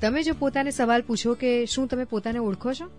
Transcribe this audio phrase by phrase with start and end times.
[0.00, 2.90] તમે જો પોતાને સવાલ પૂછો કે શું તમે પોતાને ઓળખો છો?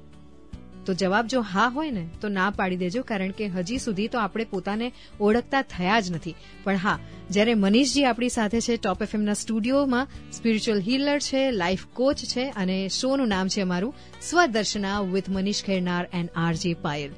[0.85, 4.19] તો જવાબ જો હા હોય ને, તો ના પાડી દેજો, કારણ કે હજી સુધી તો
[4.19, 6.35] આપણે પોતાને ઓળખતા થયા જ નથી.
[6.63, 12.15] પણ હા, જ્યારે મનીષજી આપણી સાથે છે ટોપ એફએમના સ્ટુડિયોમાં સ્પિરિચ્યુઅલ હીલર છે લાઈફ કોચ
[12.15, 17.11] છે, અને શોનું નામ છે અમારું Swadarshana with Manish Khernar and RJ Payal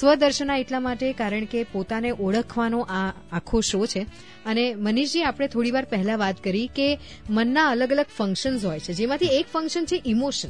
[0.00, 4.06] Swadarshana એટલા માટે કારણ કે પોતાને ઓળખવાનો આ આખો શો છે.
[4.46, 6.98] અને મનીષજી, આપણે થોડી વાર પહેલા વાત કરી કે
[7.30, 8.92] મનના અલગ અલગ ફંક્શન્સ હોય છે.
[8.92, 10.48] જેમાંથી એક ફંક્શન છે ઇમોશન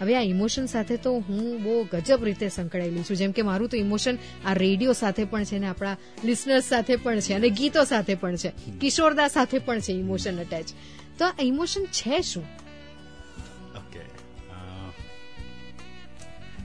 [0.00, 3.16] હવે આ ઇમોશન સાથે તો હું બહુ ગજબ રીતે સંકળાયેલી છું.
[3.16, 7.20] જેમ કે મારું તો ઇમોશન આ રેડિયો સાથે પણ છે ને આપણા લિસનર્સ સાથે પણ
[7.20, 8.52] છે અને ગીતો સાથે પણ છે.
[8.80, 10.66] કિશોરદા સાથે પણ છે ઇમોશન અટેચ
[11.18, 12.65] તો આ ઇમોશન છે શું?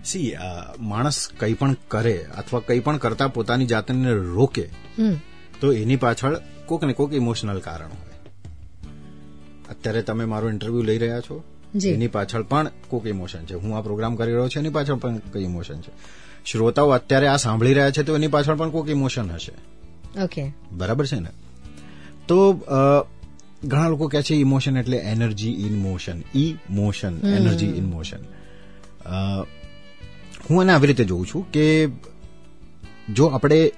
[0.05, 0.34] સી
[0.80, 4.70] માણસ કંઈ પણ કરે અથવા કંઈ પણ કરતા પોતાની જાતને રોકે
[5.62, 8.14] તો એની પાછળ કોક ને કોક ઇમોશનલ કારણ હોય.
[9.70, 11.44] અત્યારે તમે મારો ઇન્ટરવ્યુ લઈ રહ્યા છો.
[11.86, 13.55] એની પાછળ પણ કોક ઇમોશન છે.
[13.55, 15.93] હું આ પ્રોગ્રામ કરી રહ્યો છું એની પાછળ પણ કઈ ઇમોશન છે.
[16.46, 19.54] શ્રોતાઓ અત્યારે આ સાંભળી રહ્યા છે તો એની પાછળ પણ કોક ઇમોશન હશે.
[20.24, 21.30] ઓકે બરાબર છે ને?
[22.27, 22.38] તો
[23.63, 28.21] ઘણા લોકો કહે છે ઇમોશન એટલે energy in motion e motion energy in motion
[30.49, 31.87] હું એને આવી રીતે જોઉં છું કે
[33.13, 33.71] જો આપણે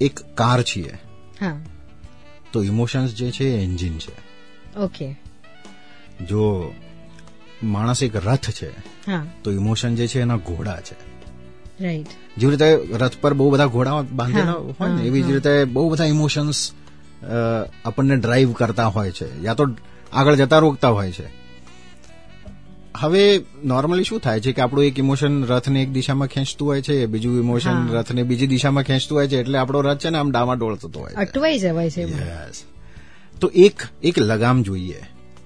[0.00, 0.92] એક કાર છીએ
[1.40, 1.60] હા.
[2.52, 4.14] તો ઇમોશન્સ જે છે એ એન્જિન છે.
[4.78, 5.20] ઓકે.
[6.28, 6.72] જો
[7.62, 8.70] માણસ એક રથ છે
[9.06, 9.26] હા.
[9.44, 10.96] તો ઇમોશન જે છે એના ઘોડા છે.
[11.80, 12.06] રાઈટ
[12.38, 16.04] જેવી રીતે રથ પર બહુ બધા ઘોડા બાંધેલા હોય ને એવી જ રીતે બહુ બધા
[16.04, 16.72] ઇમોશન્સ
[17.84, 19.42] આપણને ડ્રાઈવ કરતા હોય છે.
[19.42, 19.68] યા તો
[20.12, 21.43] આગળ જતા રોકતા હોય છે.
[22.96, 27.06] હવે નોર્મલી શું થાય છે કે આપણું એક ઇમોશન રથને એક દિશામાં ખેંચતું હોય છે
[27.06, 27.88] બીજું ઇમોશન.
[27.92, 31.12] રથને બીજી દિશામાં ખેંચતું હોય છે એટલે આપણો રથ છે ને આમ ડામાડોળ થતો હોય
[31.12, 32.06] અટવાઈ જવાય છે.
[33.40, 35.00] તો એક એક લગામ જોઈએ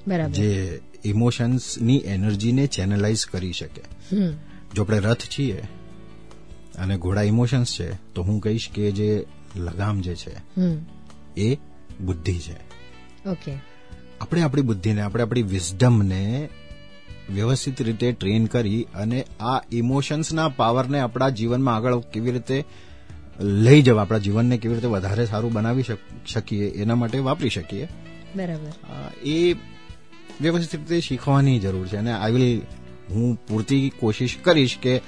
[0.08, 0.32] બરાબર.
[0.32, 3.82] જે ઇમોશન્સની એનર્જીને ચેનલાઇઝ કરી શકે.
[4.74, 5.62] જો આપણે રથ છીએ
[6.78, 9.26] અને ઘોડા ઇમોશન્સ છે તો હું કહીશ કે જે
[9.56, 10.34] લગામ જે છે
[11.36, 11.54] એ
[12.00, 12.56] બુદ્ધિ છે.
[13.28, 13.52] ઓકે.
[14.20, 16.48] આપણે આપણી બુદ્ધિને આપણે આપણી વિઝડમને
[17.34, 22.64] વ્યવસ્થિત રીતે ટ્રેન કરી અને આ ઇમોશન્સના પાવરને આપણા જીવનમાં આગળ કેવી રીતે
[23.40, 27.88] લઈ જવા આપણા જીવનને કેવી રીતે વધારે સારું બનાવી શક- શકીએ એના માટે વાપરી શકીએ.
[28.36, 28.72] બરાબર.
[29.24, 29.52] એ
[30.40, 32.60] વ્યવસ્થિત રીતે શીખવાની જરૂર છે અને આઈ વિલ
[33.10, 35.00] હું પૂરતી કોશિશ કરીશ કે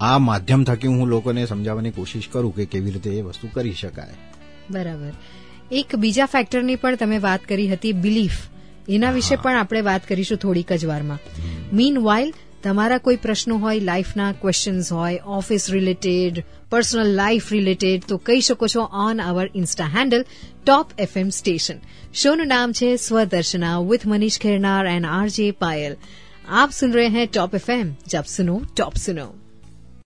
[0.00, 4.14] આ માધ્યમ થકી હું લોકોને સમજાવવાની કોશિશ કરું કે કેવી રીતે એ વસ્તુ કરી શકાય.
[4.70, 5.12] બરાબર.
[5.72, 8.32] એક બીજા ફેક્ટરની પણ તમે વાત કરી હતી બિલીફ
[8.88, 11.18] એના વિશે પણ આપણે વાત કરીશું થોડીક જ વારમાં.
[11.72, 12.30] મીન વાઇલ
[12.62, 18.68] તમારા કોઈ પ્રશ્નો હોય લાઈફના ક્વેશ્ચન્સ હોય office related personal life related તો કહી શકો
[18.68, 20.24] છો on our insta handle
[20.64, 21.78] top FM station
[22.22, 25.94] શોનું નામ છે Swadarshana with Manish Khernar and RJ Payal
[26.62, 29.28] આપ સુન રહે હૈ ટોપ એફએમ જબ સુનો ટોપ સુનો.